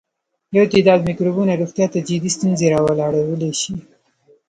[0.57, 3.73] یو تعداد مکروبونه روغتیا ته جدي ستونزې راولاړولای شي.